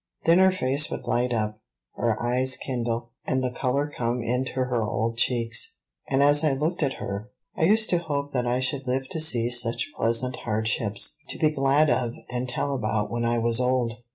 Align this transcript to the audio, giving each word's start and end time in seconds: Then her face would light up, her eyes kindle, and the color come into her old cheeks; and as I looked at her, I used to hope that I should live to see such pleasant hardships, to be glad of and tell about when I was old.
Then 0.25 0.39
her 0.39 0.51
face 0.51 0.89
would 0.89 1.05
light 1.05 1.31
up, 1.31 1.59
her 1.93 2.19
eyes 2.19 2.57
kindle, 2.57 3.11
and 3.27 3.43
the 3.43 3.51
color 3.51 3.87
come 3.87 4.23
into 4.23 4.53
her 4.63 4.81
old 4.83 5.15
cheeks; 5.19 5.75
and 6.09 6.23
as 6.23 6.43
I 6.43 6.53
looked 6.53 6.81
at 6.81 6.93
her, 6.93 7.29
I 7.55 7.65
used 7.65 7.91
to 7.91 7.99
hope 7.99 8.31
that 8.33 8.47
I 8.47 8.59
should 8.61 8.87
live 8.87 9.07
to 9.09 9.21
see 9.21 9.51
such 9.51 9.91
pleasant 9.95 10.37
hardships, 10.37 11.17
to 11.29 11.37
be 11.37 11.51
glad 11.51 11.91
of 11.91 12.15
and 12.31 12.49
tell 12.49 12.73
about 12.73 13.11
when 13.11 13.25
I 13.25 13.37
was 13.37 13.59
old. 13.61 13.97